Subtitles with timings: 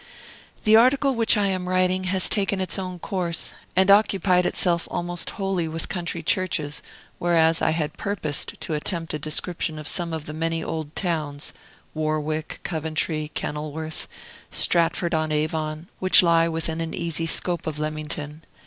[0.63, 5.29] The article which I am writing has taken its own course, and occupied itself almost
[5.29, 6.81] wholly with country churches;
[7.19, 11.53] whereas I had purposed to attempt a description of some of the many old towns
[11.93, 14.07] Warwick, Coventry, Kenilworth,
[14.49, 18.41] Stratford on Avon which lie within an easy scope of Leamington.